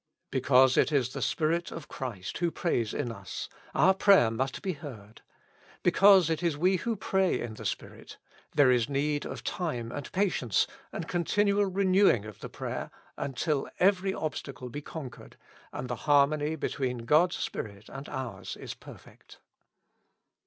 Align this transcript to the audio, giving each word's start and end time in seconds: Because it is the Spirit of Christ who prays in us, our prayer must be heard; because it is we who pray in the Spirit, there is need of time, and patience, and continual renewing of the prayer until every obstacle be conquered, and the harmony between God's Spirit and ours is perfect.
Because 0.31 0.77
it 0.77 0.91
is 0.91 1.09
the 1.13 1.21
Spirit 1.21 1.69
of 1.71 1.87
Christ 1.87 2.39
who 2.39 2.49
prays 2.49 2.91
in 2.91 3.11
us, 3.11 3.47
our 3.75 3.93
prayer 3.93 4.31
must 4.31 4.63
be 4.63 4.73
heard; 4.73 5.21
because 5.83 6.27
it 6.27 6.41
is 6.41 6.57
we 6.57 6.77
who 6.77 6.95
pray 6.95 7.39
in 7.39 7.53
the 7.53 7.67
Spirit, 7.67 8.17
there 8.55 8.71
is 8.71 8.89
need 8.89 9.27
of 9.27 9.43
time, 9.43 9.91
and 9.91 10.11
patience, 10.11 10.65
and 10.91 11.07
continual 11.07 11.67
renewing 11.67 12.25
of 12.25 12.39
the 12.39 12.49
prayer 12.49 12.89
until 13.15 13.69
every 13.79 14.11
obstacle 14.11 14.69
be 14.69 14.81
conquered, 14.81 15.37
and 15.71 15.87
the 15.87 15.97
harmony 16.09 16.55
between 16.55 17.05
God's 17.05 17.35
Spirit 17.35 17.87
and 17.87 18.09
ours 18.09 18.57
is 18.57 18.73
perfect. 18.73 19.37